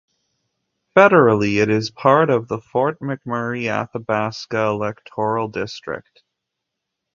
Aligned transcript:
Federally, 0.97 1.61
it 1.61 1.69
is 1.69 1.91
part 1.91 2.31
of 2.31 2.47
the 2.47 2.57
Fort 2.59 2.99
McMurray-Athabasca 3.01 4.57
electoral 4.71 5.47
district. 5.47 6.23